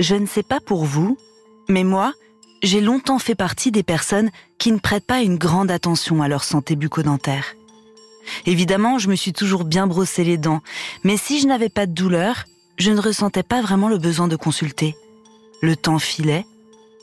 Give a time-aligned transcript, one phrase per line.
[0.00, 1.16] Je ne sais pas pour vous,
[1.68, 2.12] mais moi,
[2.62, 6.44] j'ai longtemps fait partie des personnes qui ne prêtent pas une grande attention à leur
[6.44, 7.54] santé bucco-dentaire.
[8.44, 10.60] Évidemment, je me suis toujours bien brossé les dents,
[11.04, 12.44] mais si je n'avais pas de douleur,
[12.78, 14.96] je ne ressentais pas vraiment le besoin de consulter.
[15.62, 16.44] Le temps filait,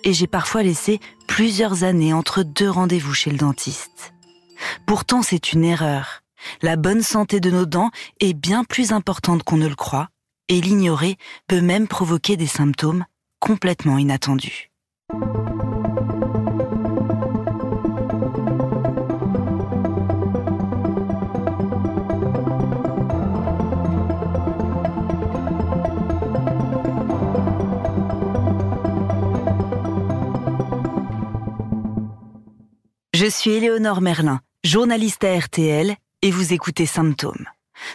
[0.04, 4.14] et j'ai parfois laissé plusieurs années entre deux rendez-vous chez le dentiste.
[4.86, 6.22] Pourtant, c'est une erreur.
[6.62, 7.90] La bonne santé de nos dents
[8.20, 10.10] est bien plus importante qu'on ne le croit,
[10.50, 11.18] et l'ignorer
[11.48, 13.06] peut même provoquer des symptômes
[13.40, 14.70] complètement inattendus.
[33.14, 37.46] Je suis Éléonore Merlin, journaliste à RTL, et vous écoutez Symptômes.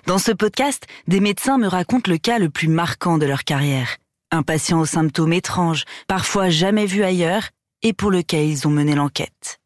[0.07, 3.97] Dans ce podcast, des médecins me racontent le cas le plus marquant de leur carrière.
[4.31, 7.49] Un patient aux symptômes étranges, parfois jamais vu ailleurs,
[7.83, 9.59] et pour lequel ils ont mené l'enquête.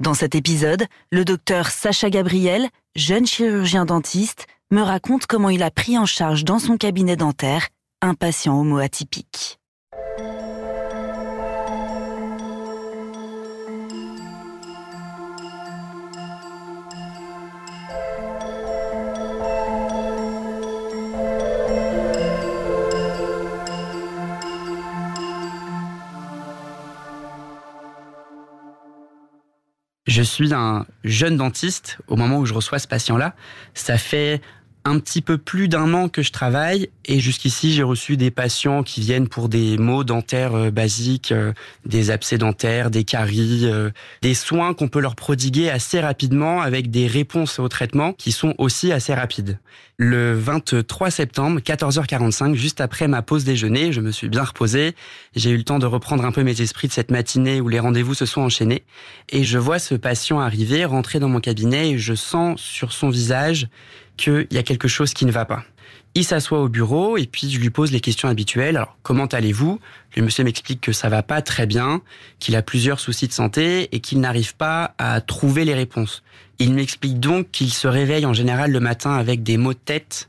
[0.00, 5.70] Dans cet épisode, le docteur Sacha Gabriel, jeune chirurgien dentiste, me raconte comment il a
[5.70, 7.68] pris en charge dans son cabinet dentaire
[8.02, 9.58] un patient homo-atypique.
[30.14, 33.34] Je suis un jeune dentiste au moment où je reçois ce patient-là.
[33.74, 34.40] Ça fait
[34.84, 38.82] un petit peu plus d'un an que je travaille et jusqu'ici j'ai reçu des patients
[38.82, 41.52] qui viennent pour des maux dentaires euh, basiques, euh,
[41.86, 43.90] des abcès dentaires, des caries, euh,
[44.20, 48.54] des soins qu'on peut leur prodiguer assez rapidement avec des réponses au traitement qui sont
[48.58, 49.58] aussi assez rapides.
[49.96, 54.96] Le 23 septembre, 14h45, juste après ma pause déjeuner, je me suis bien reposé.
[55.36, 57.78] J'ai eu le temps de reprendre un peu mes esprits de cette matinée où les
[57.78, 58.82] rendez-vous se sont enchaînés.
[59.28, 63.08] Et je vois ce patient arriver, rentrer dans mon cabinet et je sens sur son
[63.08, 63.68] visage
[64.16, 65.64] qu'il y a quelque chose qui ne va pas.
[66.16, 68.76] Il s'assoit au bureau et puis je lui pose les questions habituelles.
[68.76, 69.80] Alors, comment allez-vous?
[70.16, 72.02] Le monsieur m'explique que ça va pas très bien,
[72.38, 76.22] qu'il a plusieurs soucis de santé et qu'il n'arrive pas à trouver les réponses.
[76.60, 80.28] Il m'explique donc qu'il se réveille en général le matin avec des maux de tête,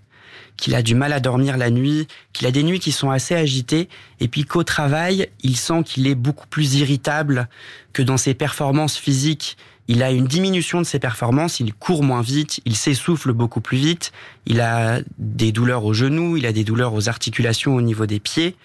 [0.58, 3.36] qu'il a du mal à dormir la nuit, qu'il a des nuits qui sont assez
[3.36, 3.88] agitées,
[4.20, 7.48] et puis qu'au travail, il sent qu'il est beaucoup plus irritable,
[7.94, 9.56] que dans ses performances physiques,
[9.88, 13.78] il a une diminution de ses performances, il court moins vite, il s'essouffle beaucoup plus
[13.78, 14.12] vite,
[14.46, 18.20] il a des douleurs aux genoux, il a des douleurs aux articulations au niveau des
[18.20, 18.56] pieds.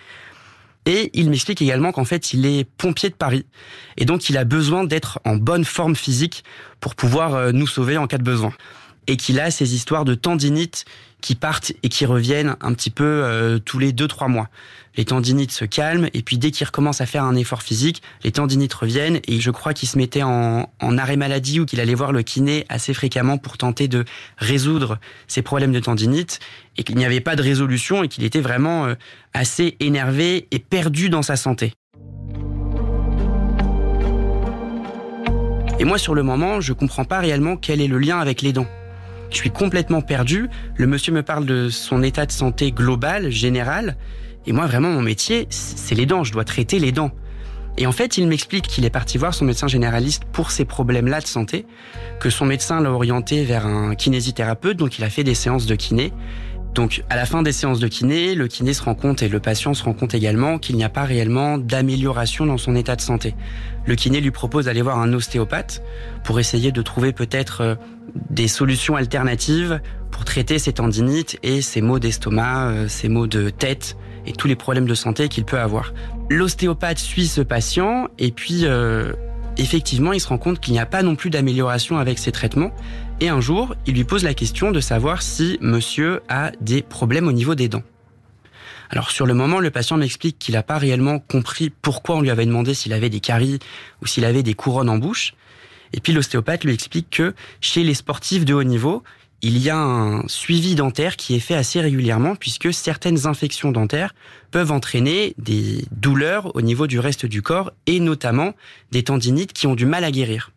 [0.87, 3.45] Et il m'explique également qu'en fait, il est pompier de Paris.
[3.99, 6.43] Et donc, il a besoin d'être en bonne forme physique
[6.81, 8.55] pour pouvoir euh, nous sauver en cas de besoin.
[9.07, 10.85] Et qu'il a ces histoires de tendinite
[11.21, 14.49] qui partent et qui reviennent un petit peu euh, tous les 2-3 mois.
[14.97, 18.33] Les tendinites se calment et puis dès qu'il recommence à faire un effort physique, les
[18.33, 21.95] tendinites reviennent et je crois qu'il se mettait en, en, arrêt maladie ou qu'il allait
[21.95, 24.05] voir le kiné assez fréquemment pour tenter de
[24.39, 26.41] résoudre ses problèmes de tendinite
[26.77, 28.95] et qu'il n'y avait pas de résolution et qu'il était vraiment euh,
[29.33, 31.73] assez énervé et perdu dans sa santé.
[35.79, 38.53] Et moi sur le moment, je comprends pas réellement quel est le lien avec les
[38.53, 38.67] dents.
[39.31, 40.49] Je suis complètement perdu.
[40.77, 43.97] Le monsieur me parle de son état de santé global, général.
[44.47, 46.25] Et moi, vraiment, mon métier, c'est les dents.
[46.25, 47.13] Je dois traiter les dents.
[47.79, 51.21] Et en fait, il m'explique qu'il est parti voir son médecin généraliste pour ces problèmes-là
[51.21, 51.67] de santé,
[52.19, 55.75] que son médecin l'a orienté vers un kinésithérapeute, donc il a fait des séances de
[55.77, 56.13] kiné.
[56.75, 59.41] Donc, à la fin des séances de kiné, le kiné se rend compte et le
[59.41, 63.01] patient se rend compte également qu'il n'y a pas réellement d'amélioration dans son état de
[63.01, 63.35] santé.
[63.87, 65.83] Le kiné lui propose d'aller voir un ostéopathe
[66.23, 67.75] pour essayer de trouver peut-être euh,
[68.31, 73.97] des solutions alternatives pour traiter ses tendinites et ses maux d'estomac, ses maux de tête
[74.27, 75.93] et tous les problèmes de santé qu'il peut avoir.
[76.29, 79.13] L'ostéopathe suit ce patient et puis euh,
[79.57, 82.71] effectivement il se rend compte qu'il n'y a pas non plus d'amélioration avec ses traitements
[83.21, 87.29] et un jour il lui pose la question de savoir si monsieur a des problèmes
[87.29, 87.83] au niveau des dents.
[88.91, 92.31] Alors sur le moment, le patient m'explique qu'il n'a pas réellement compris pourquoi on lui
[92.31, 93.61] avait demandé s'il avait des caries
[94.03, 95.35] ou s'il avait des couronnes en bouche.
[95.93, 99.05] Et puis l'ostéopathe lui explique que chez les sportifs de haut niveau,
[99.43, 104.13] il y a un suivi dentaire qui est fait assez régulièrement puisque certaines infections dentaires
[104.51, 108.55] peuvent entraîner des douleurs au niveau du reste du corps et notamment
[108.91, 110.51] des tendinites qui ont du mal à guérir.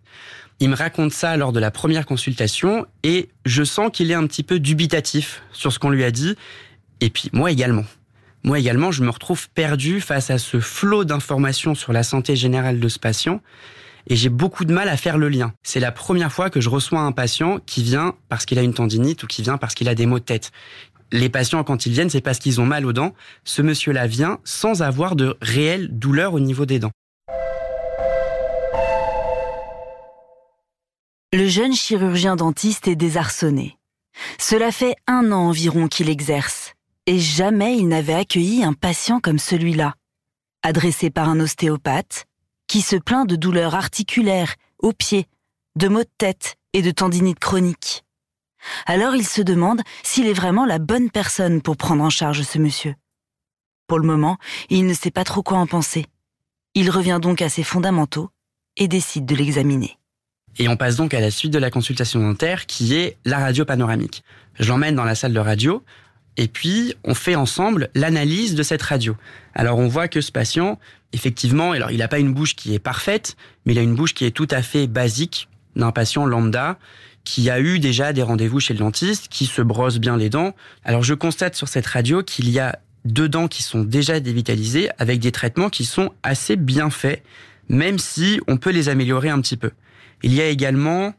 [0.59, 4.25] Il me raconte ça lors de la première consultation et je sens qu'il est un
[4.27, 6.35] petit peu dubitatif sur ce qu'on lui a dit
[7.01, 7.85] et puis moi également.
[8.44, 12.79] Moi également, je me retrouve perdu face à ce flot d'informations sur la santé générale
[12.79, 13.41] de ce patient
[14.07, 15.53] et j'ai beaucoup de mal à faire le lien.
[15.63, 18.73] C'est la première fois que je reçois un patient qui vient parce qu'il a une
[18.73, 20.51] tendinite ou qui vient parce qu'il a des maux de tête.
[21.11, 23.13] les patients, quand ils viennent, c'est parce qu'ils ont mal aux dents.
[23.44, 26.91] Ce monsieur-là vient sans avoir de réelle douleur au niveau des dents.
[31.33, 33.80] Le jeune chirurgien dentiste est désarçonné.
[34.39, 36.75] Cela fait un an environ qu'il exerce,
[37.07, 39.95] et jamais il n'avait accueilli un patient comme celui-là,
[40.62, 42.27] adressé par un ostéopathe,
[42.68, 45.25] qui se plaint de douleurs articulaires, aux pieds,
[45.75, 48.03] de maux de tête et de tendinite chronique.
[48.85, 52.59] Alors il se demande s'il est vraiment la bonne personne pour prendre en charge ce
[52.59, 52.94] monsieur.
[53.88, 54.38] Pour le moment,
[54.69, 56.06] il ne sait pas trop quoi en penser.
[56.75, 58.30] Il revient donc à ses fondamentaux
[58.77, 59.97] et décide de l'examiner.
[60.59, 63.65] Et on passe donc à la suite de la consultation dentaire qui est la radio
[63.65, 64.23] panoramique.
[64.59, 65.83] Je l'emmène dans la salle de radio
[66.38, 69.15] et puis on fait ensemble l'analyse de cette radio.
[69.55, 70.79] Alors on voit que ce patient,
[71.11, 73.35] effectivement, alors il n'a pas une bouche qui est parfaite,
[73.65, 76.77] mais il a une bouche qui est tout à fait basique d'un patient lambda
[77.23, 80.53] qui a eu déjà des rendez-vous chez le dentiste, qui se brosse bien les dents.
[80.83, 84.89] Alors je constate sur cette radio qu'il y a deux dents qui sont déjà dévitalisées
[84.97, 87.23] avec des traitements qui sont assez bien faits,
[87.69, 89.71] même si on peut les améliorer un petit peu.
[90.23, 91.13] Il y a également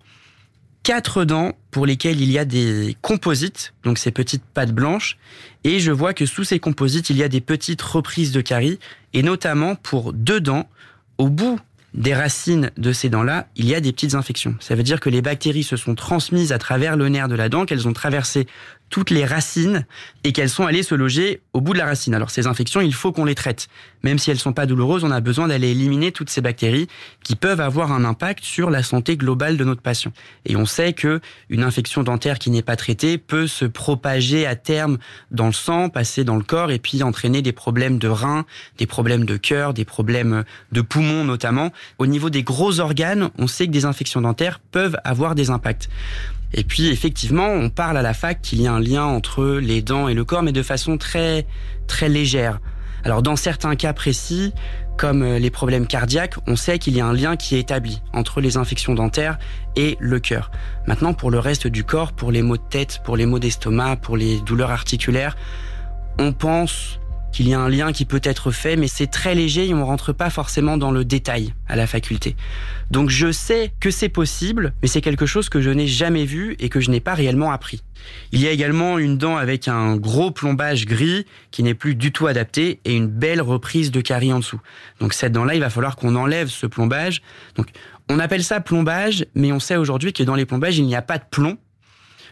[0.82, 5.16] quatre dents pour lesquelles il y a des composites, donc ces petites pattes blanches,
[5.64, 8.78] et je vois que sous ces composites, il y a des petites reprises de caries,
[9.12, 10.68] et notamment pour deux dents,
[11.18, 11.58] au bout
[11.94, 14.56] des racines de ces dents-là, il y a des petites infections.
[14.60, 17.48] Ça veut dire que les bactéries se sont transmises à travers le nerf de la
[17.48, 18.46] dent, qu'elles ont traversé
[18.94, 19.86] toutes les racines
[20.22, 22.14] et qu'elles sont allées se loger au bout de la racine.
[22.14, 23.66] Alors ces infections, il faut qu'on les traite.
[24.04, 26.86] Même si elles sont pas douloureuses, on a besoin d'aller éliminer toutes ces bactéries
[27.24, 30.12] qui peuvent avoir un impact sur la santé globale de notre patient.
[30.46, 34.54] Et on sait que une infection dentaire qui n'est pas traitée peut se propager à
[34.54, 34.98] terme
[35.32, 38.46] dans le sang, passer dans le corps et puis entraîner des problèmes de reins,
[38.78, 41.72] des problèmes de cœur, des problèmes de poumons notamment.
[41.98, 45.88] Au niveau des gros organes, on sait que des infections dentaires peuvent avoir des impacts.
[46.56, 49.82] Et puis effectivement, on parle à la fac qu'il y a un lien entre les
[49.82, 51.46] dents et le corps, mais de façon très
[51.88, 52.60] très légère.
[53.02, 54.54] Alors dans certains cas précis,
[54.96, 58.00] comme euh, les problèmes cardiaques, on sait qu'il y a un lien qui est établi
[58.12, 59.38] entre les infections dentaires
[59.74, 60.52] et le cœur.
[60.86, 63.96] Maintenant, pour le reste du corps, pour les maux de tête, pour les maux d'estomac,
[63.96, 65.36] pour les douleurs articulaires,
[66.18, 67.00] on pense
[67.34, 69.84] qu'il y a un lien qui peut être fait, mais c'est très léger et on
[69.84, 72.36] rentre pas forcément dans le détail à la faculté.
[72.92, 76.54] Donc je sais que c'est possible, mais c'est quelque chose que je n'ai jamais vu
[76.60, 77.82] et que je n'ai pas réellement appris.
[78.30, 82.12] Il y a également une dent avec un gros plombage gris qui n'est plus du
[82.12, 84.60] tout adapté et une belle reprise de carie en dessous.
[85.00, 87.20] Donc cette dent-là, il va falloir qu'on enlève ce plombage.
[87.56, 87.70] Donc
[88.08, 91.02] on appelle ça plombage, mais on sait aujourd'hui que dans les plombages, il n'y a
[91.02, 91.58] pas de plomb.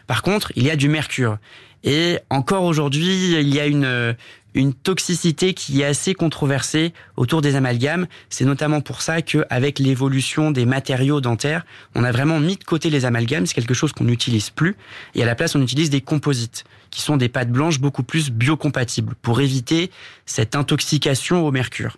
[0.07, 1.39] Par contre, il y a du mercure.
[1.83, 4.15] Et encore aujourd'hui, il y a une,
[4.53, 8.07] une toxicité qui est assez controversée autour des amalgames.
[8.29, 11.65] C'est notamment pour ça qu'avec l'évolution des matériaux dentaires,
[11.95, 13.45] on a vraiment mis de côté les amalgames.
[13.45, 14.75] C'est quelque chose qu'on n'utilise plus.
[15.15, 18.29] Et à la place, on utilise des composites, qui sont des pâtes blanches beaucoup plus
[18.29, 19.91] biocompatibles, pour éviter
[20.25, 21.97] cette intoxication au mercure.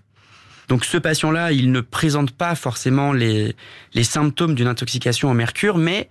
[0.67, 3.55] Donc ce patient-là, il ne présente pas forcément les,
[3.93, 6.09] les symptômes d'une intoxication au mercure, mais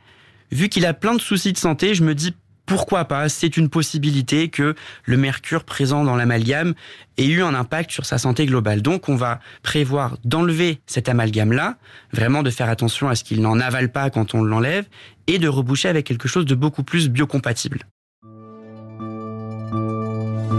[0.52, 2.34] vu qu'il a plein de soucis de santé, je me dis
[2.66, 3.28] pourquoi pas?
[3.28, 4.74] C'est une possibilité que
[5.04, 6.74] le mercure présent dans l'amalgame
[7.18, 8.80] ait eu un impact sur sa santé globale.
[8.80, 11.76] Donc on va prévoir d'enlever cet amalgame-là,
[12.12, 14.86] vraiment de faire attention à ce qu'il n'en avale pas quand on l'enlève,
[15.26, 17.80] et de reboucher avec quelque chose de beaucoup plus biocompatible.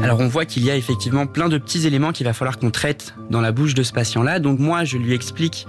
[0.03, 2.69] Alors on voit qu'il y a effectivement plein de petits éléments qu'il va falloir qu'on
[2.69, 4.39] traite dans la bouche de ce patient-là.
[4.39, 5.65] Donc moi, je lui explique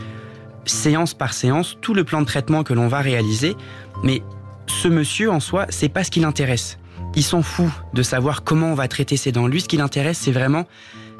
[0.66, 3.56] séance par séance tout le plan de traitement que l'on va réaliser,
[4.02, 4.22] mais
[4.66, 6.78] ce monsieur en soi, c'est pas ce qui l'intéresse.
[7.14, 9.46] Il s'en fout de savoir comment on va traiter ses dents.
[9.46, 10.66] Lui, ce qui l'intéresse, c'est vraiment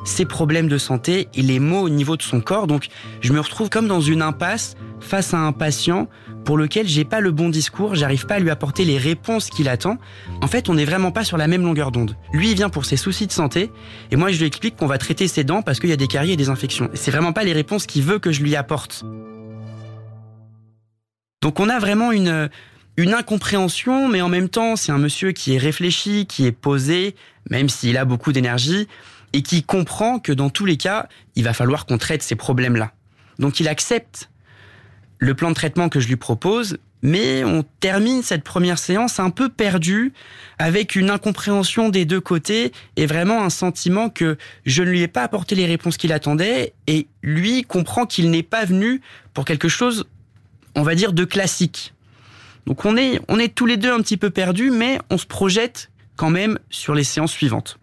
[0.04, 2.66] ses problèmes de santé et les maux au niveau de son corps.
[2.66, 2.88] Donc,
[3.20, 6.08] je me retrouve comme dans une impasse face à un patient
[6.44, 9.68] pour lequel j'ai pas le bon discours, j'arrive pas à lui apporter les réponses qu'il
[9.68, 9.98] attend.
[10.42, 12.16] En fait, on n'est vraiment pas sur la même longueur d'onde.
[12.32, 13.72] Lui, il vient pour ses soucis de santé,
[14.12, 16.06] et moi, je lui explique qu'on va traiter ses dents parce qu'il y a des
[16.06, 16.88] caries et des infections.
[16.94, 19.04] C'est vraiment pas les réponses qu'il veut que je lui apporte.
[21.42, 22.48] Donc, on a vraiment une,
[22.96, 27.14] une incompréhension, mais en même temps, c'est un monsieur qui est réfléchi, qui est posé,
[27.50, 28.88] même s'il a beaucoup d'énergie,
[29.32, 32.92] et qui comprend que dans tous les cas, il va falloir qu'on traite ces problèmes-là.
[33.38, 34.30] Donc il accepte
[35.18, 39.28] le plan de traitement que je lui propose, mais on termine cette première séance un
[39.30, 40.14] peu perdu,
[40.58, 45.08] avec une incompréhension des deux côtés, et vraiment un sentiment que je ne lui ai
[45.08, 49.02] pas apporté les réponses qu'il attendait, et lui comprend qu'il n'est pas venu
[49.34, 50.06] pour quelque chose,
[50.74, 51.92] on va dire, de classique.
[52.66, 55.26] Donc on est, on est tous les deux un petit peu perdus, mais on se
[55.26, 57.78] projette quand même sur les séances suivantes.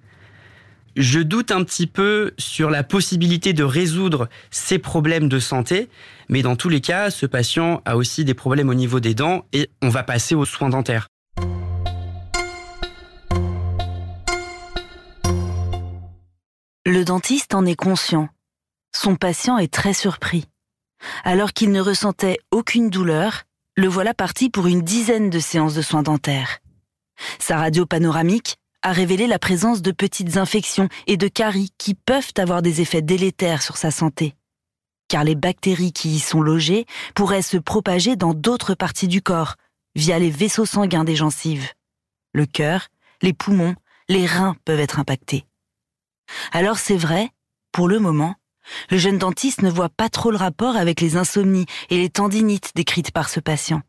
[0.96, 5.90] Je doute un petit peu sur la possibilité de résoudre ces problèmes de santé,
[6.30, 9.46] mais dans tous les cas, ce patient a aussi des problèmes au niveau des dents
[9.54, 11.08] et on va passer aux soins dentaires.
[16.86, 18.28] Le dentiste en est conscient.
[18.94, 20.46] Son patient est très surpris.
[21.24, 25.82] Alors qu'il ne ressentait aucune douleur, le voilà parti pour une dizaine de séances de
[25.82, 26.60] soins dentaires.
[27.40, 32.34] Sa radio panoramique a révélé la présence de petites infections et de caries qui peuvent
[32.38, 34.36] avoir des effets délétères sur sa santé.
[35.08, 39.56] Car les bactéries qui y sont logées pourraient se propager dans d'autres parties du corps,
[39.96, 41.70] via les vaisseaux sanguins des gencives.
[42.34, 42.90] Le cœur,
[43.22, 43.76] les poumons,
[44.08, 45.46] les reins peuvent être impactés.
[46.52, 47.30] Alors c'est vrai,
[47.72, 48.36] pour le moment,
[48.90, 52.72] le jeune dentiste ne voit pas trop le rapport avec les insomnies et les tendinites
[52.76, 53.82] décrites par ce patient.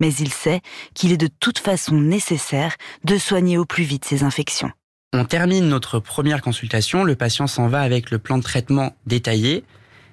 [0.00, 0.60] Mais il sait
[0.94, 4.70] qu'il est de toute façon nécessaire de soigner au plus vite ces infections.
[5.12, 9.64] On termine notre première consultation, le patient s'en va avec le plan de traitement détaillé,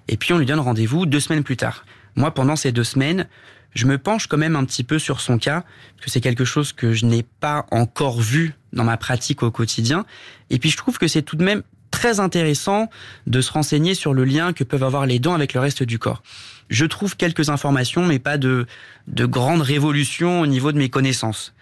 [0.07, 1.85] et puis on lui donne rendez-vous deux semaines plus tard.
[2.15, 3.27] Moi, pendant ces deux semaines,
[3.73, 5.65] je me penche quand même un petit peu sur son cas,
[5.95, 9.51] parce que c'est quelque chose que je n'ai pas encore vu dans ma pratique au
[9.51, 10.05] quotidien.
[10.49, 11.61] Et puis je trouve que c'est tout de même
[11.95, 12.89] très intéressant
[13.25, 15.97] de se renseigner sur le lien que peuvent avoir les dents avec le reste du
[15.97, 16.23] corps.
[16.69, 18.65] Je trouve quelques informations, mais pas de,
[19.07, 21.53] de grandes révolutions au niveau de mes connaissances.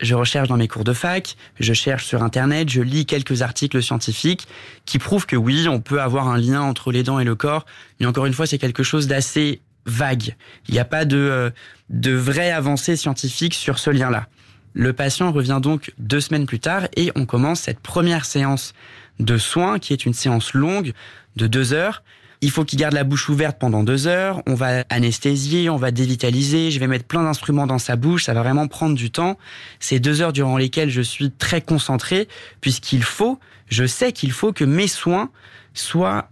[0.00, 3.82] Je recherche dans mes cours de fac, je cherche sur Internet, je lis quelques articles
[3.82, 4.48] scientifiques
[4.86, 7.66] qui prouvent que oui, on peut avoir un lien entre les dents et le corps.
[8.00, 10.36] Mais encore une fois, c'est quelque chose d'assez vague.
[10.68, 11.50] Il n'y a pas de, euh,
[11.90, 14.26] de vraie avancée scientifique sur ce lien-là.
[14.72, 18.72] Le patient revient donc deux semaines plus tard et on commence cette première séance
[19.20, 20.92] de soins qui est une séance longue
[21.36, 22.02] de deux heures.
[22.40, 24.42] Il faut qu'il garde la bouche ouverte pendant deux heures.
[24.46, 26.72] On va anesthésier, on va dévitaliser.
[26.72, 28.24] Je vais mettre plein d'instruments dans sa bouche.
[28.24, 29.38] Ça va vraiment prendre du temps.
[29.78, 32.26] C'est deux heures durant lesquelles je suis très concentré
[32.60, 33.38] puisqu'il faut,
[33.68, 35.30] je sais qu'il faut que mes soins
[35.72, 36.30] soient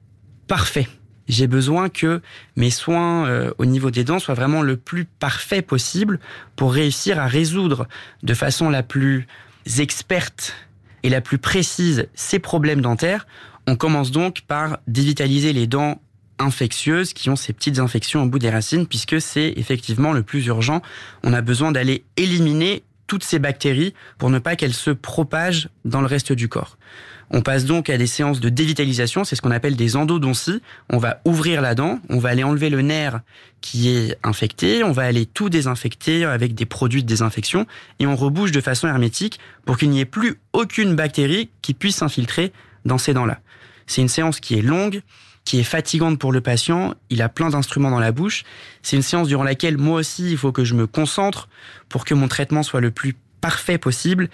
[0.48, 0.88] parfaits
[1.30, 2.20] j'ai besoin que
[2.56, 6.18] mes soins euh, au niveau des dents soient vraiment le plus parfait possible
[6.56, 7.86] pour réussir à résoudre
[8.22, 9.26] de façon la plus
[9.78, 10.54] experte
[11.02, 13.26] et la plus précise ces problèmes dentaires.
[13.66, 16.00] On commence donc par dévitaliser les dents
[16.38, 20.46] infectieuses qui ont ces petites infections au bout des racines puisque c'est effectivement le plus
[20.46, 20.82] urgent.
[21.22, 26.00] On a besoin d'aller éliminer toutes ces bactéries pour ne pas qu'elles se propagent dans
[26.00, 26.78] le reste du corps.
[27.32, 30.62] On passe donc à des séances de dévitalisation, c'est ce qu'on appelle des endodonties.
[30.90, 33.18] On va ouvrir la dent, on va aller enlever le nerf
[33.62, 37.66] qui est infecté, on va aller tout désinfecter avec des produits de désinfection
[37.98, 41.96] et on rebouche de façon hermétique pour qu'il n'y ait plus aucune bactérie qui puisse
[41.96, 42.52] s'infiltrer
[42.84, 43.40] dans ces dents-là.
[43.88, 45.02] C'est une séance qui est longue,
[45.50, 46.94] qui est fatigante pour le patient.
[47.08, 48.44] Il a plein d'instruments dans la bouche.
[48.82, 51.48] C'est une séance durant laquelle moi aussi, il faut que je me concentre
[51.88, 54.28] pour que mon traitement soit le plus parfait possible.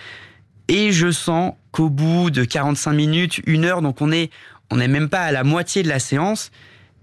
[0.69, 4.31] Et je sens qu'au bout de 45 minutes, une heure, donc on est,
[4.71, 6.51] on n'est même pas à la moitié de la séance,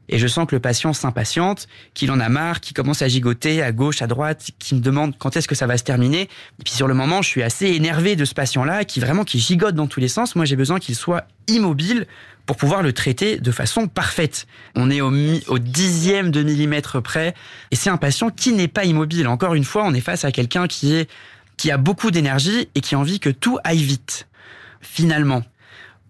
[0.09, 3.63] et je sens que le patient s'impatiente, qu'il en a marre, qu'il commence à gigoter
[3.63, 6.23] à gauche, à droite, qui me demande quand est-ce que ça va se terminer.
[6.59, 9.39] Et puis sur le moment, je suis assez énervé de ce patient-là, qui vraiment qui
[9.39, 10.35] gigote dans tous les sens.
[10.35, 12.05] Moi, j'ai besoin qu'il soit immobile
[12.45, 14.47] pour pouvoir le traiter de façon parfaite.
[14.75, 15.11] On est au,
[15.47, 17.33] au dixième de millimètre près,
[17.71, 19.27] et c'est un patient qui n'est pas immobile.
[19.27, 21.09] Encore une fois, on est face à quelqu'un qui est
[21.57, 24.27] qui a beaucoup d'énergie et qui a envie que tout aille vite.
[24.81, 25.43] Finalement,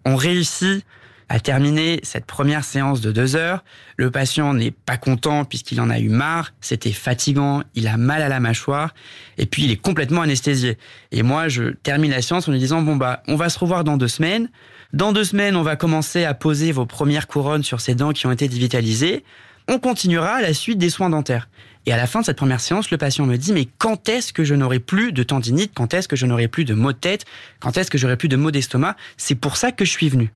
[0.04, 0.84] on réussit
[1.28, 3.64] à terminer cette première séance de deux heures.
[3.96, 8.22] Le patient n'est pas content puisqu'il en a eu marre, c'était fatigant, il a mal
[8.22, 8.94] à la mâchoire,
[9.38, 10.76] et puis il est complètement anesthésié.
[11.12, 13.84] Et moi, je termine la séance en lui disant, bon bah, on va se revoir
[13.84, 14.50] dans deux semaines.
[14.94, 18.28] Dans deux semaines, on va commencer à poser vos premières couronnes sur ces dents qui
[18.28, 19.24] ont été dévitalisées.
[19.66, 21.48] On continuera à la suite des soins dentaires.
[21.84, 24.32] Et à la fin de cette première séance, le patient me dit mais quand est-ce
[24.32, 25.72] que je n'aurai plus de tendinite?
[25.74, 27.24] Quand est-ce que je n'aurai plus de maux de tête?
[27.58, 28.94] Quand est-ce que j'aurai plus de maux d'estomac?
[29.16, 30.30] C'est pour ça que je suis venu.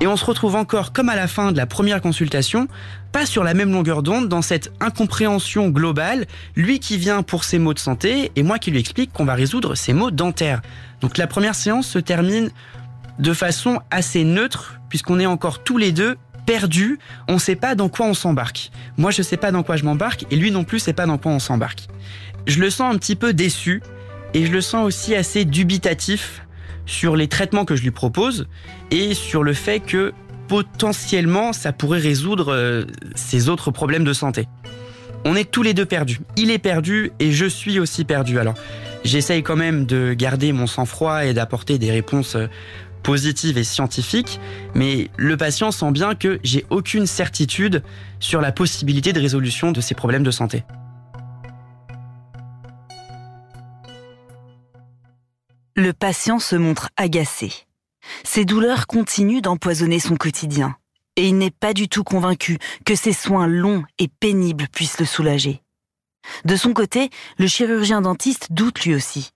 [0.00, 2.68] Et on se retrouve encore comme à la fin de la première consultation,
[3.10, 7.58] pas sur la même longueur d'onde, dans cette incompréhension globale, lui qui vient pour ses
[7.58, 10.62] maux de santé et moi qui lui explique qu'on va résoudre ses maux dentaires.
[11.00, 12.50] Donc la première séance se termine
[13.18, 17.74] de façon assez neutre, puisqu'on est encore tous les deux perdu, on ne sait pas
[17.74, 18.70] dans quoi on s'embarque.
[18.96, 21.06] Moi, je ne sais pas dans quoi je m'embarque, et lui non plus sait pas
[21.06, 21.88] dans quoi on s'embarque.
[22.46, 23.82] Je le sens un petit peu déçu,
[24.32, 26.46] et je le sens aussi assez dubitatif
[26.88, 28.48] sur les traitements que je lui propose,
[28.90, 30.12] et sur le fait que
[30.48, 34.48] potentiellement ça pourrait résoudre euh, ses autres problèmes de santé.
[35.24, 36.20] On est tous les deux perdus.
[36.36, 38.38] Il est perdu et je suis aussi perdu.
[38.38, 38.54] Alors,
[39.04, 42.46] j'essaye quand même de garder mon sang-froid et d'apporter des réponses euh,
[43.02, 44.40] positive et scientifique,
[44.74, 47.82] mais le patient sent bien que j'ai aucune certitude
[48.20, 50.64] sur la possibilité de résolution de ses problèmes de santé.
[55.78, 57.52] Le patient se montre agacé.
[58.24, 60.76] Ses douleurs continuent d'empoisonner son quotidien,
[61.14, 65.06] et il n'est pas du tout convaincu que ces soins longs et pénibles puissent le
[65.06, 65.62] soulager.
[66.44, 69.30] De son côté, le chirurgien dentiste doute lui aussi.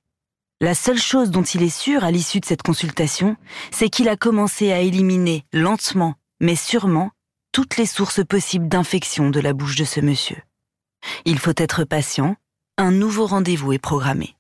[0.61, 3.37] La seule chose dont il est sûr à l'issue de cette consultation,
[3.71, 7.13] c'est qu'il a commencé à éliminer lentement, mais sûrement,
[7.53, 10.43] toutes les sources possibles d'infection de la bouche de ce monsieur.
[11.25, 12.35] Il faut être patient,
[12.79, 14.35] un nouveau rendez-vous est programmé.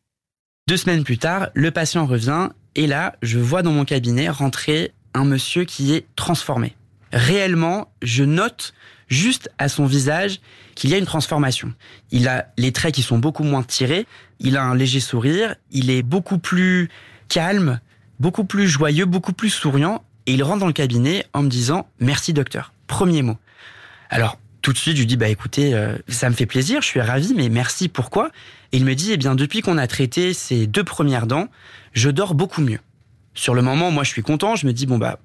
[0.72, 4.92] Deux semaines plus tard, le patient revient et là, je vois dans mon cabinet rentrer
[5.12, 6.74] un monsieur qui est transformé.
[7.12, 8.72] Réellement, je note
[9.06, 10.40] juste à son visage
[10.74, 11.74] qu'il y a une transformation.
[12.10, 14.06] Il a les traits qui sont beaucoup moins tirés,
[14.40, 16.88] il a un léger sourire, il est beaucoup plus
[17.28, 17.78] calme,
[18.18, 21.86] beaucoup plus joyeux, beaucoup plus souriant, et il rentre dans le cabinet en me disant
[22.00, 22.72] merci docteur.
[22.86, 23.36] Premier mot.
[24.08, 27.00] Alors tout de suite, je dis bah écoutez, euh, ça me fait plaisir, je suis
[27.02, 27.88] ravi, mais merci.
[27.88, 28.30] Pourquoi?
[28.72, 31.48] Il me dit eh bien depuis qu'on a traité ces deux premières dents,
[31.92, 32.80] je dors beaucoup mieux.
[33.34, 35.18] Sur le moment, moi je suis content, je me dis bon bah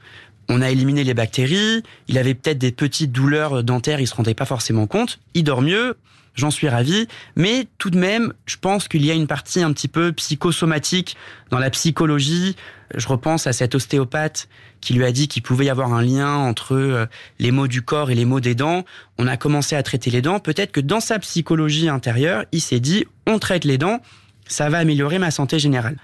[0.50, 4.34] on a éliminé les bactéries, il avait peut-être des petites douleurs dentaires, il se rendait
[4.34, 5.98] pas forcément compte, il dort mieux,
[6.38, 9.74] j'en suis ravi, mais tout de même, je pense qu'il y a une partie un
[9.74, 11.18] petit peu psychosomatique
[11.50, 12.56] dans la psychologie.
[12.96, 14.48] Je repense à cet ostéopathe
[14.80, 17.06] qui lui a dit qu'il pouvait y avoir un lien entre euh,
[17.40, 18.86] les maux du corps et les maux des dents.
[19.18, 22.80] On a commencé à traiter les dents, peut-être que dans sa psychologie intérieure, il s'est
[22.80, 24.00] dit on traite les dents,
[24.48, 25.98] ça va améliorer ma santé générale.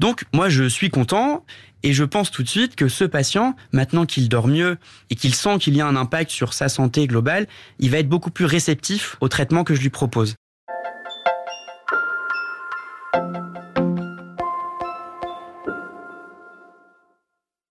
[0.00, 1.44] Donc moi je suis content
[1.82, 4.78] et je pense tout de suite que ce patient, maintenant qu'il dort mieux
[5.10, 7.46] et qu'il sent qu'il y a un impact sur sa santé globale,
[7.78, 10.34] il va être beaucoup plus réceptif au traitement que je lui propose.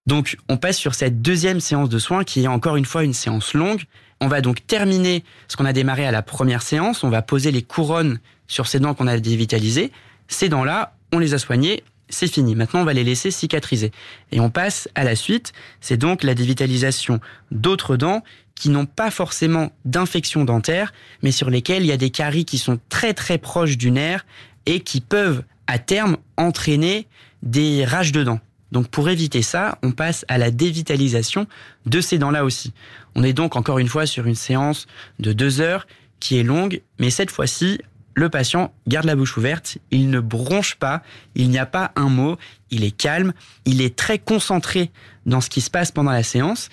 [0.07, 3.13] Donc on passe sur cette deuxième séance de soins qui est encore une fois une
[3.13, 3.83] séance longue.
[4.21, 7.03] On va donc terminer ce qu'on a démarré à la première séance.
[7.03, 9.91] On va poser les couronnes sur ces dents qu'on a dévitalisées.
[10.29, 12.55] Ces dents-là, on les a soignées, c'est fini.
[12.55, 13.91] Maintenant, on va les laisser cicatriser.
[14.31, 15.53] Et on passe à la suite.
[15.81, 17.19] C'est donc la dévitalisation
[17.51, 18.23] d'autres dents
[18.55, 22.57] qui n'ont pas forcément d'infection dentaire, mais sur lesquelles il y a des caries qui
[22.57, 24.25] sont très très proches du nerf
[24.65, 27.07] et qui peuvent à terme entraîner
[27.43, 28.39] des rages de dents.
[28.71, 31.47] Donc pour éviter ça, on passe à la dévitalisation
[31.85, 32.73] de ces dents-là aussi.
[33.15, 34.87] On est donc encore une fois sur une séance
[35.19, 35.87] de deux heures
[36.19, 37.79] qui est longue, mais cette fois-ci
[38.17, 41.03] le patient garde la bouche ouverte, il ne bronche pas,
[41.35, 42.35] il n'y a pas un mot,
[42.71, 43.31] il est calme,
[43.65, 44.89] il est très concentré
[45.27, 46.69] dans ce qui se passe pendant la séance.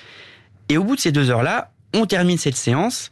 [0.70, 3.11] Et au bout de ces deux heures-là, on termine cette séance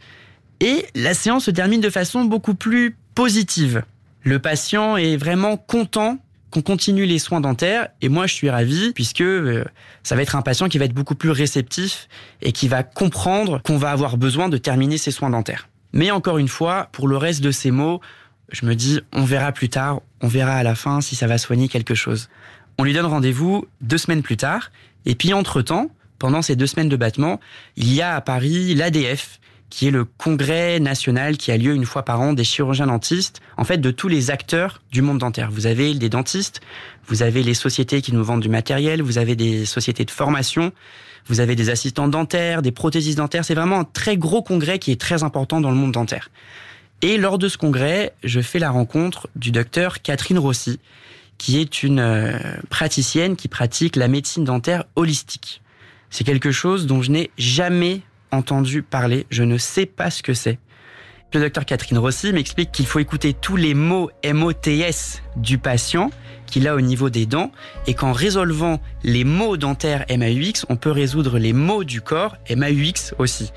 [0.60, 3.82] et la séance se termine de façon beaucoup plus positive.
[4.22, 6.16] Le patient est vraiment content
[6.50, 9.62] qu'on continue les soins dentaires et moi je suis ravi puisque euh,
[10.02, 12.08] ça va être un patient qui va être beaucoup plus réceptif
[12.40, 15.68] et qui va comprendre qu'on va avoir besoin de terminer ses soins dentaires.
[15.92, 18.00] Mais encore une fois, pour le reste de ces mots,
[18.52, 21.38] je me dis, on verra plus tard, on verra à la fin si ça va
[21.38, 22.28] soigner quelque chose.
[22.78, 24.70] On lui donne rendez-vous deux semaines plus tard,
[25.04, 27.40] et puis entre-temps, pendant ces deux semaines de battement,
[27.76, 31.86] il y a à Paris l'ADF, qui est le congrès national qui a lieu une
[31.86, 35.50] fois par an des chirurgiens dentistes, en fait de tous les acteurs du monde dentaire.
[35.50, 36.60] Vous avez des dentistes,
[37.06, 40.72] vous avez les sociétés qui nous vendent du matériel, vous avez des sociétés de formation,
[41.26, 43.46] vous avez des assistants dentaires, des prothésistes dentaires.
[43.46, 46.28] C'est vraiment un très gros congrès qui est très important dans le monde dentaire.
[47.04, 50.78] Et lors de ce congrès, je fais la rencontre du docteur Catherine Rossi,
[51.36, 52.38] qui est une euh,
[52.70, 55.62] praticienne qui pratique la médecine dentaire holistique.
[56.10, 60.32] C'est quelque chose dont je n'ai jamais entendu parler, je ne sais pas ce que
[60.32, 60.60] c'est.
[61.34, 66.10] Le docteur Catherine Rossi m'explique qu'il faut écouter tous les mots MOTS du patient
[66.46, 67.50] qu'il a au niveau des dents
[67.88, 73.14] et qu'en résolvant les mots dentaires MAUX, on peut résoudre les mots du corps MAUX
[73.18, 73.50] aussi.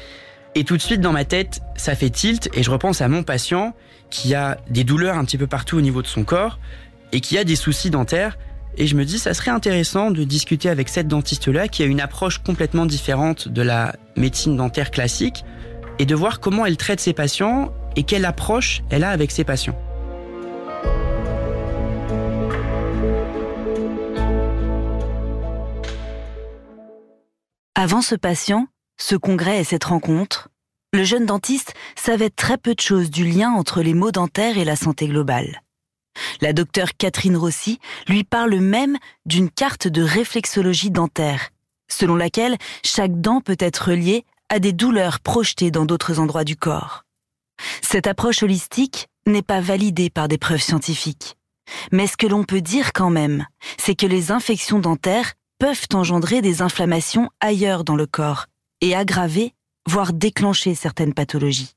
[0.57, 3.23] Et tout de suite dans ma tête, ça fait tilt et je repense à mon
[3.23, 3.75] patient
[4.09, 6.59] qui a des douleurs un petit peu partout au niveau de son corps
[7.11, 8.37] et qui a des soucis dentaires.
[8.77, 11.99] Et je me dis, ça serait intéressant de discuter avec cette dentiste-là qui a une
[11.99, 15.43] approche complètement différente de la médecine dentaire classique
[15.99, 19.43] et de voir comment elle traite ses patients et quelle approche elle a avec ses
[19.43, 19.77] patients.
[27.75, 30.49] Avant ce patient, ce congrès et cette rencontre,
[30.93, 34.65] le jeune dentiste savait très peu de choses du lien entre les maux dentaires et
[34.65, 35.61] la santé globale.
[36.39, 41.49] La docteure Catherine Rossi lui parle même d'une carte de réflexologie dentaire,
[41.89, 46.55] selon laquelle chaque dent peut être liée à des douleurs projetées dans d'autres endroits du
[46.55, 47.03] corps.
[47.81, 51.35] Cette approche holistique n'est pas validée par des preuves scientifiques.
[51.91, 53.45] Mais ce que l'on peut dire quand même,
[53.77, 58.45] c'est que les infections dentaires peuvent engendrer des inflammations ailleurs dans le corps
[58.81, 59.53] et aggraver,
[59.87, 61.75] voire déclencher certaines pathologies.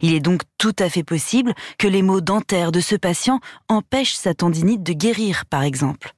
[0.00, 4.14] Il est donc tout à fait possible que les maux dentaires de ce patient empêchent
[4.14, 6.14] sa tendinite de guérir, par exemple.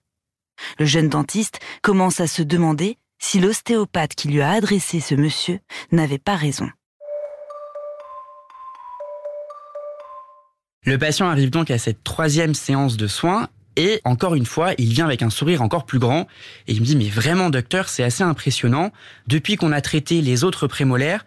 [0.79, 5.61] Le jeune dentiste commence à se demander si l'ostéopathe qui lui a adressé ce monsieur
[5.93, 6.71] n'avait pas raison.
[10.85, 14.93] Le patient arrive donc à cette troisième séance de soins Et encore une fois, il
[14.93, 16.27] vient avec un sourire encore plus grand
[16.67, 18.91] et il me dit mais vraiment docteur, c'est assez impressionnant.
[19.29, 21.25] Depuis qu'on a traité les autres prémolaires,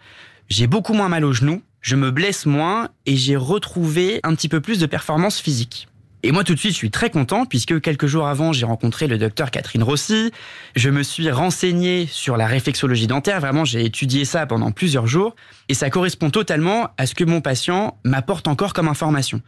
[0.49, 4.49] j'ai beaucoup moins mal aux genoux, je me blesse moins et j'ai retrouvé un petit
[4.49, 5.87] peu plus de performance physique.
[6.23, 9.07] Et moi tout de suite, je suis très content puisque quelques jours avant, j'ai rencontré
[9.07, 10.31] le docteur Catherine Rossi.
[10.75, 13.39] Je me suis renseigné sur la réflexologie dentaire.
[13.39, 15.35] Vraiment, j'ai étudié ça pendant plusieurs jours
[15.67, 19.41] et ça correspond totalement à ce que mon patient m'apporte encore comme information.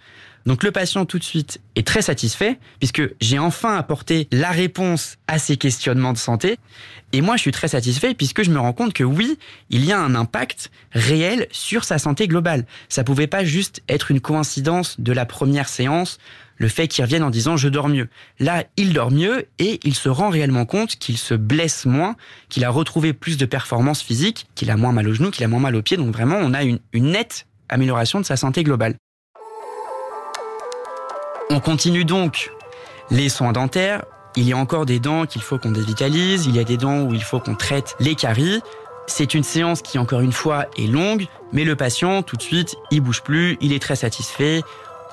[0.45, 5.17] Donc le patient tout de suite est très satisfait puisque j'ai enfin apporté la réponse
[5.27, 6.57] à ses questionnements de santé.
[7.13, 9.37] Et moi, je suis très satisfait puisque je me rends compte que oui,
[9.69, 12.65] il y a un impact réel sur sa santé globale.
[12.89, 16.17] Ça pouvait pas juste être une coïncidence de la première séance
[16.57, 18.07] le fait qu'il revienne en disant je dors mieux.
[18.39, 22.15] Là, il dort mieux et il se rend réellement compte qu'il se blesse moins,
[22.49, 25.47] qu'il a retrouvé plus de performance physique, qu'il a moins mal aux genoux, qu'il a
[25.47, 25.97] moins mal aux pieds.
[25.97, 28.95] Donc vraiment, on a une, nette amélioration de sa santé globale.
[31.49, 32.51] On continue donc
[33.11, 34.05] les soins dentaires.
[34.35, 37.01] Il y a encore des dents qu'il faut qu'on dévitalise, il y a des dents
[37.01, 38.61] où il faut qu'on traite les caries.
[39.05, 42.75] C'est une séance qui, encore une fois, est longue, mais le patient, tout de suite,
[42.89, 44.61] il bouge plus, il est très satisfait.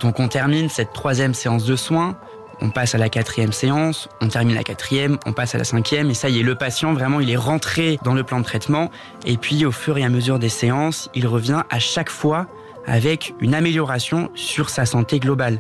[0.01, 2.17] Donc on termine cette troisième séance de soins,
[2.63, 6.11] on passe à la quatrième séance, on termine la quatrième, on passe à la cinquième,
[6.11, 8.91] et ça y est, le patient, vraiment, il est rentré dans le plan de traitement,
[9.25, 12.47] et puis au fur et à mesure des séances, il revient à chaque fois
[12.87, 15.59] avec une amélioration sur sa santé globale.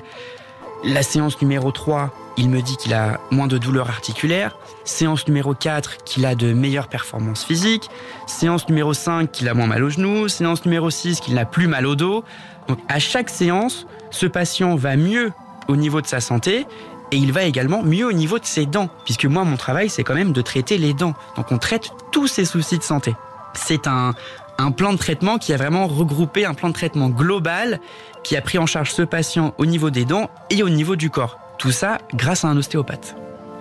[0.82, 4.56] La séance numéro 3, il me dit qu'il a moins de douleurs articulaires.
[4.84, 7.90] Séance numéro 4, qu'il a de meilleures performances physiques.
[8.26, 10.28] Séance numéro 5, qu'il a moins mal aux genoux.
[10.28, 12.24] Séance numéro 6, qu'il n'a plus mal au dos.
[12.66, 15.32] Donc à chaque séance, ce patient va mieux
[15.68, 16.66] au niveau de sa santé
[17.12, 20.04] et il va également mieux au niveau de ses dents, puisque moi, mon travail, c'est
[20.04, 21.14] quand même de traiter les dents.
[21.36, 23.14] Donc on traite tous ses soucis de santé.
[23.52, 24.14] C'est un,
[24.60, 27.80] un plan de traitement qui a vraiment regroupé un plan de traitement global
[28.22, 31.10] qui a pris en charge ce patient au niveau des dents et au niveau du
[31.10, 31.38] corps.
[31.58, 33.16] Tout ça grâce à un ostéopathe.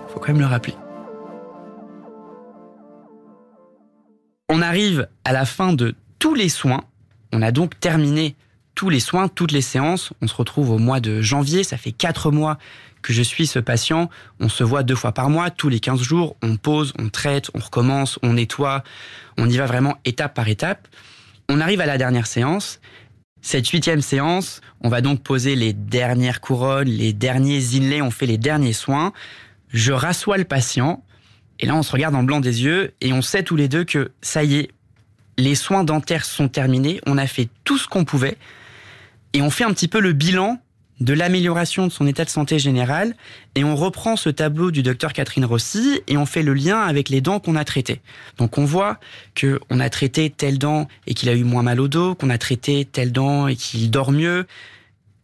[0.08, 0.74] Faut quand même le rappeler.
[4.48, 6.82] On arrive à la fin de tous les soins.
[7.32, 8.34] On a donc terminé
[8.74, 10.12] tous les soins, toutes les séances.
[10.20, 11.64] On se retrouve au mois de janvier.
[11.64, 12.58] Ça fait quatre mois
[13.02, 14.10] que je suis ce patient.
[14.40, 16.36] On se voit deux fois par mois, tous les 15 jours.
[16.42, 18.82] On pose, on traite, on recommence, on nettoie.
[19.38, 20.88] On y va vraiment étape par étape.
[21.48, 22.80] On arrive à la dernière séance.
[23.42, 28.26] Cette huitième séance, on va donc poser les dernières couronnes, les derniers inlays, on fait
[28.26, 29.12] les derniers soins.
[29.68, 31.02] Je rassois le patient.
[31.58, 33.84] Et là, on se regarde en blanc des yeux et on sait tous les deux
[33.84, 34.70] que ça y est,
[35.38, 37.00] les soins dentaires sont terminés.
[37.06, 38.36] On a fait tout ce qu'on pouvait
[39.32, 40.60] et on fait un petit peu le bilan
[41.00, 43.14] de l'amélioration de son état de santé général
[43.54, 47.08] et on reprend ce tableau du docteur Catherine Rossi et on fait le lien avec
[47.08, 48.00] les dents qu'on a traitées.
[48.38, 48.98] Donc on voit
[49.34, 52.30] que on a traité telle dent et qu'il a eu moins mal au dos, qu'on
[52.30, 54.46] a traité telle dent et qu'il dort mieux.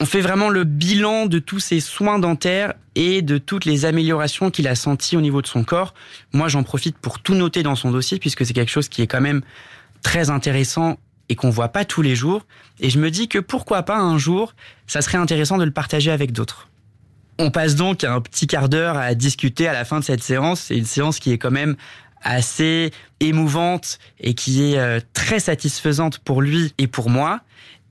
[0.00, 4.50] On fait vraiment le bilan de tous ses soins dentaires et de toutes les améliorations
[4.50, 5.94] qu'il a senties au niveau de son corps.
[6.32, 9.06] Moi, j'en profite pour tout noter dans son dossier puisque c'est quelque chose qui est
[9.06, 9.42] quand même
[10.02, 12.46] très intéressant et qu'on voit pas tous les jours.
[12.80, 14.54] Et je me dis que pourquoi pas un jour,
[14.86, 16.68] ça serait intéressant de le partager avec d'autres.
[17.38, 20.60] On passe donc un petit quart d'heure à discuter à la fin de cette séance.
[20.60, 21.76] C'est une séance qui est quand même
[22.22, 27.40] assez émouvante et qui est euh, très satisfaisante pour lui et pour moi.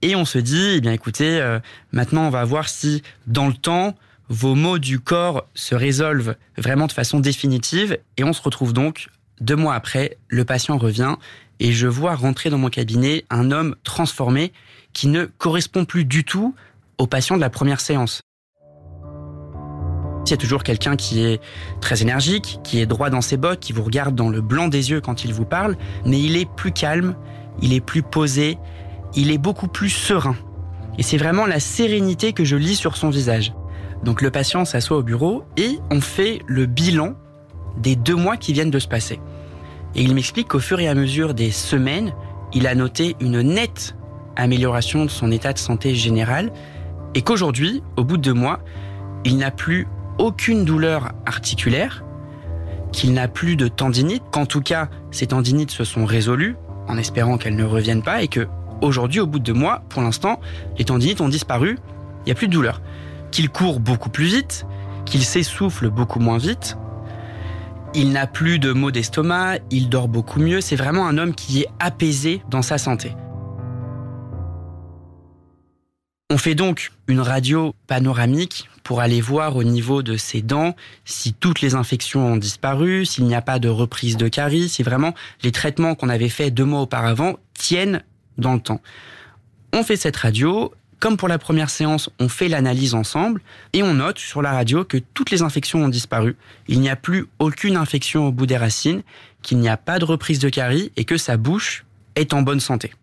[0.02, 1.60] Et on se dit, eh bien écoutez, euh,
[1.92, 3.96] maintenant on va voir si dans le temps,
[4.30, 7.98] vos maux du corps se résolvent vraiment de façon définitive.
[8.18, 9.08] Et on se retrouve donc
[9.42, 11.16] deux mois après, le patient revient
[11.60, 14.52] et je vois rentrer dans mon cabinet un homme transformé
[14.94, 16.56] qui ne correspond plus du tout
[16.98, 18.22] au patient de la première séance.
[20.32, 21.40] A toujours quelqu'un qui est
[21.82, 24.90] très énergique, qui est droit dans ses bottes, qui vous regarde dans le blanc des
[24.90, 27.16] yeux quand il vous parle, mais il est plus calme,
[27.62, 28.58] il est plus posé,
[29.16, 30.36] il est beaucoup plus serein.
[30.98, 33.54] Et c'est vraiment la sérénité que je lis sur son visage.
[34.04, 37.14] Donc le patient s'assoit au bureau et on fait le bilan
[37.78, 39.20] des deux mois qui viennent de se passer.
[39.96, 42.14] Et il m'explique qu'au fur et à mesure des semaines,
[42.54, 43.96] il a noté une nette
[44.36, 46.52] amélioration de son état de santé général
[47.14, 48.60] et qu'aujourd'hui, au bout de deux mois,
[49.24, 52.04] il n'a plus aucune douleur articulaire,
[52.92, 56.56] qu'il n'a plus de tendinite, qu'en tout cas, ces tendinites se sont résolues,
[56.88, 58.48] en espérant qu'elles ne reviennent pas, et que
[58.82, 60.40] aujourd'hui, au bout de deux mois, pour l'instant,
[60.78, 61.78] les tendinites ont disparu,
[62.22, 62.82] il n'y a plus de douleur.
[63.32, 64.66] Qu'il court beaucoup plus vite,
[65.06, 66.78] qu'il s'essouffle beaucoup moins vite,
[67.96, 71.62] il n'a plus de maux d'estomac, il dort beaucoup mieux, c'est vraiment un homme qui
[71.62, 73.16] est apaisé dans sa santé.
[76.30, 81.34] On fait donc une radio panoramique pour aller voir au niveau de ses dents si
[81.34, 85.14] toutes les infections ont disparu, s'il n'y a pas de reprise de caries, si vraiment
[85.44, 88.04] les traitements qu'on avait faits deux mois auparavant tiennent
[88.38, 88.82] dans le temps.
[89.72, 93.42] On fait cette radio, comme pour la première séance, on fait l'analyse ensemble
[93.74, 96.36] et on note sur la radio que toutes les infections ont disparu.
[96.68, 99.04] Il n'y a plus aucune infection au bout des racines,
[99.42, 102.60] qu'il n'y a pas de reprise de carie et que sa bouche est en bonne
[102.60, 102.94] santé.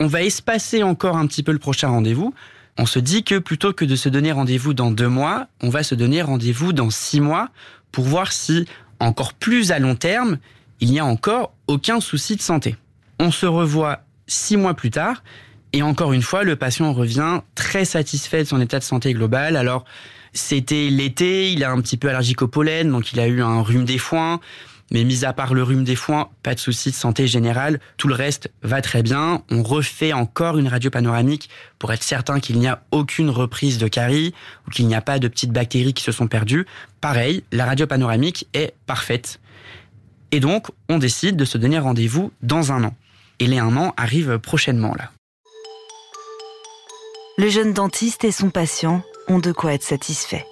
[0.00, 2.34] On va espacer encore un petit peu le prochain rendez-vous.
[2.76, 5.84] On se dit que plutôt que de se donner rendez-vous dans deux mois, on va
[5.84, 7.50] se donner rendez-vous dans six mois
[7.92, 8.66] pour voir si,
[8.98, 10.38] encore plus à long terme,
[10.80, 12.76] il n'y a encore aucun souci de santé.
[13.20, 15.22] On se revoit six mois plus tard
[15.74, 19.56] et encore une fois, le patient revient très satisfait de son état de santé global.
[19.56, 19.84] Alors,
[20.32, 23.60] c'était l'été, il est un petit peu allergique au pollen, donc il a eu un
[23.60, 24.38] rhume des foins.
[24.92, 28.06] Mais mis à part le rhume des foins, pas de souci de santé générale, tout
[28.06, 29.42] le reste va très bien.
[29.50, 33.88] On refait encore une radio panoramique pour être certain qu'il n'y a aucune reprise de
[33.88, 34.32] carie
[34.68, 36.66] ou qu'il n'y a pas de petites bactéries qui se sont perdues.
[37.00, 39.40] Pareil, la radio panoramique est parfaite.
[40.30, 42.94] Et donc, on décide de se donner rendez-vous dans un an.
[43.40, 45.10] Et les un an arrivent prochainement là.
[47.36, 50.44] Le jeune dentiste et son patient ont de quoi être satisfaits.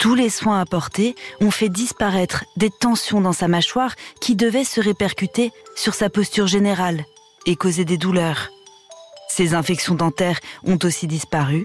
[0.00, 4.80] Tous les soins apportés ont fait disparaître des tensions dans sa mâchoire qui devaient se
[4.80, 7.04] répercuter sur sa posture générale
[7.46, 8.50] et causer des douleurs.
[9.28, 11.64] Ses infections dentaires ont aussi disparu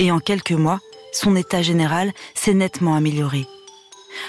[0.00, 0.80] et en quelques mois,
[1.12, 3.46] son état général s'est nettement amélioré.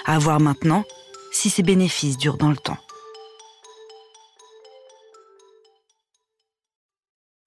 [0.06, 0.84] À voir maintenant
[1.32, 2.78] si ces bénéfices durent dans le temps.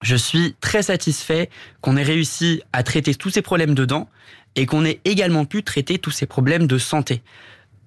[0.02, 4.08] Je suis très satisfait qu'on ait réussi à traiter tous ces problèmes de dents
[4.54, 7.22] et qu'on ait également pu traiter tous ces problèmes de santé.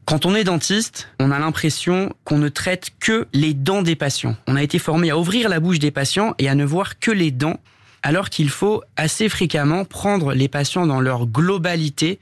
[0.06, 4.36] Quand on est dentiste, on a l'impression qu'on ne traite que les dents des patients.
[4.47, 7.12] On a été formé à ouvrir la bouche des patients et à ne voir que
[7.12, 7.60] les dents,
[8.04, 12.19] alors qu'il faut assez fréquemment prendre les patients dans leur globalité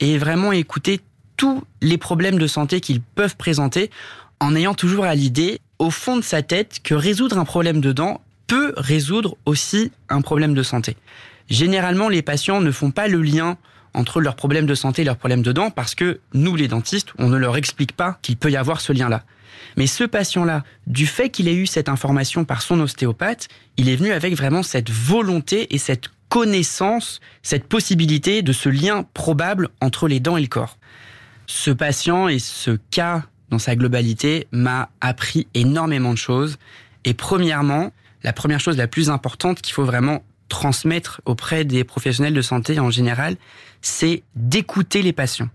[0.00, 1.00] et vraiment écouter
[1.36, 3.90] tous les problèmes de santé qu'ils peuvent présenter
[4.40, 7.92] en ayant toujours à l'idée, au fond de sa tête, que résoudre un problème de
[7.92, 10.96] dents peut résoudre aussi un problème de santé.
[11.48, 13.56] Généralement, les patients ne font pas le lien
[13.94, 17.12] entre leurs problèmes de santé et leurs problèmes de dents parce que nous, les dentistes,
[17.18, 19.22] on ne leur explique pas qu'il peut y avoir ce lien-là.
[19.76, 23.96] Mais ce patient-là, du fait qu'il ait eu cette information par son ostéopathe, il est
[23.96, 30.08] venu avec vraiment cette volonté et cette connaissance, cette possibilité de ce lien probable entre
[30.08, 30.78] les dents et le corps.
[31.46, 36.58] Ce patient et ce cas dans sa globalité m'a appris énormément de choses.
[37.04, 42.34] Et premièrement, la première chose la plus importante qu'il faut vraiment transmettre auprès des professionnels
[42.34, 43.36] de santé en général,
[43.82, 45.50] c'est d'écouter les patients.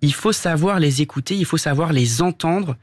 [0.00, 2.76] Il faut savoir les écouter, il faut savoir les entendre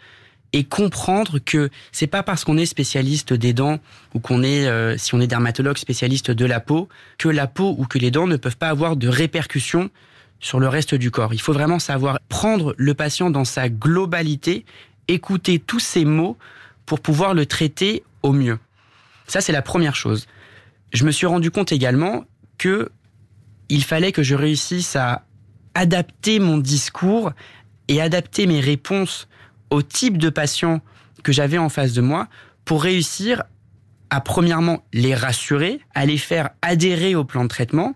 [0.53, 3.79] et comprendre que c'est pas parce qu'on est spécialiste des dents
[4.13, 7.75] ou qu'on est, euh, si on est dermatologue spécialiste de la peau, que la peau
[7.77, 9.89] ou que les dents ne peuvent pas avoir de répercussions
[10.39, 11.33] sur le reste du corps.
[11.33, 14.65] Il faut vraiment savoir prendre le patient dans sa globalité,
[15.07, 16.37] écouter tous ces mots
[16.85, 18.57] pour pouvoir le traiter au mieux.
[19.31, 20.27] Ça, c'est la première chose.
[20.91, 22.25] Je me suis rendu compte également
[22.57, 22.91] que
[23.69, 25.25] il fallait que je réussisse à
[25.73, 27.31] adapter mon discours
[27.87, 29.29] et adapter mes réponses
[29.69, 30.81] au type de patients
[31.23, 32.27] que j'avais en face de moi
[32.65, 33.43] pour réussir
[34.09, 37.95] à premièrement les rassurer, à les faire adhérer au plan de traitement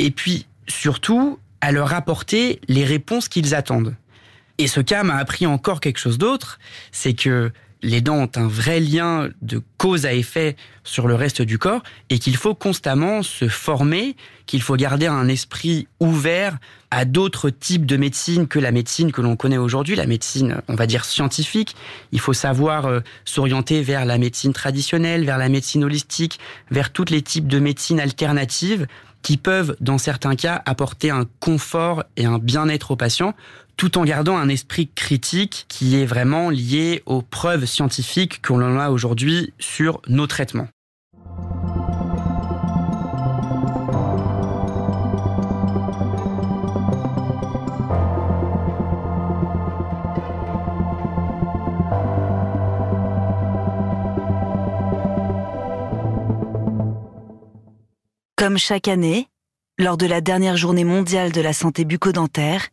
[0.00, 3.94] et puis surtout à leur apporter les réponses qu'ils attendent.
[4.58, 6.58] Et ce cas m'a appris encore quelque chose d'autre,
[6.90, 11.42] c'est que les dents ont un vrai lien de cause à effet sur le reste
[11.42, 16.58] du corps et qu'il faut constamment se former, qu'il faut garder un esprit ouvert
[16.90, 20.74] à d'autres types de médecine que la médecine que l'on connaît aujourd'hui, la médecine, on
[20.74, 21.76] va dire scientifique.
[22.12, 27.10] Il faut savoir euh, s'orienter vers la médecine traditionnelle, vers la médecine holistique, vers tous
[27.10, 28.86] les types de médecine alternatives
[29.22, 33.34] qui peuvent, dans certains cas, apporter un confort et un bien-être aux patients,
[33.78, 38.90] tout en gardant un esprit critique qui est vraiment lié aux preuves scientifiques qu'on a
[38.90, 40.68] aujourd'hui sur nos traitements.
[58.36, 59.28] Comme chaque année,
[59.78, 62.68] lors de la dernière journée mondiale de la santé bucco-dentaire,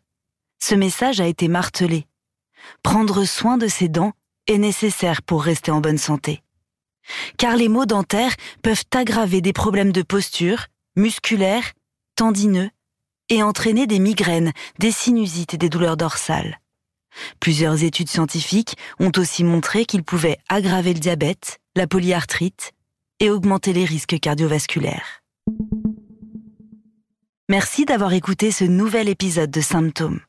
[0.60, 2.08] ce message a été martelé.
[2.84, 4.14] Prendre soin de ses dents
[4.48, 6.42] est nécessaire pour rester en bonne santé.
[7.38, 10.66] Car les maux dentaires peuvent aggraver des problèmes de posture,
[10.96, 11.72] musculaires,
[12.16, 12.70] tendineux,
[13.30, 16.60] et entraîner des migraines, des sinusites et des douleurs dorsales.
[17.40, 22.72] Plusieurs études scientifiques ont aussi montré qu'ils pouvaient aggraver le diabète, la polyarthrite
[23.20, 25.22] et augmenter les risques cardiovasculaires.
[27.50, 30.20] Merci d'avoir écouté ce nouvel épisode de Symptômes.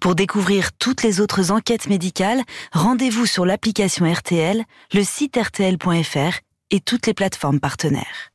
[0.00, 6.38] Pour découvrir toutes les autres enquêtes médicales, rendez-vous sur l'application RTL, le site rtl.fr
[6.70, 8.30] et toutes les plateformes partenaires.